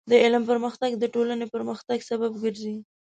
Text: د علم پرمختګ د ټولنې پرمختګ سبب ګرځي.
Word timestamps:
د 0.09 0.13
علم 0.23 0.43
پرمختګ 0.51 0.91
د 0.97 1.03
ټولنې 1.13 1.45
پرمختګ 1.55 1.97
سبب 2.09 2.31
ګرځي. 2.43 2.75